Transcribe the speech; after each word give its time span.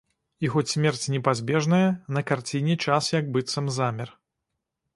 І 0.47 0.49
хоць 0.53 0.69
смерць 0.75 1.03
непазбежная, 1.15 1.83
на 2.19 2.25
карціне 2.31 2.79
час 2.87 3.13
як 3.19 3.31
быццам 3.35 3.71
замер. 3.77 4.09